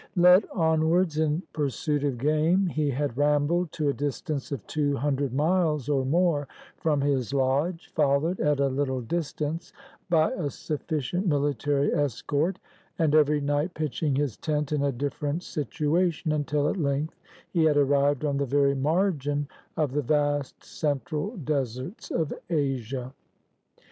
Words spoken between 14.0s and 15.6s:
his tent in a different